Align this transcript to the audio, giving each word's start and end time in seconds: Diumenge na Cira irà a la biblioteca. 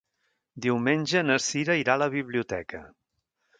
Diumenge 0.65 1.21
na 1.27 1.37
Cira 1.49 1.77
irà 1.83 1.99
a 1.99 2.03
la 2.05 2.09
biblioteca. 2.17 2.85